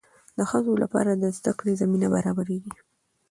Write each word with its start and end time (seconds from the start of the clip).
د 0.37 0.39
ښځو 0.49 0.73
لپاره 0.83 1.11
د 1.15 1.23
زده 1.37 1.51
کړې 1.59 1.73
زمینه 1.81 2.07
برابریږي. 2.15 2.73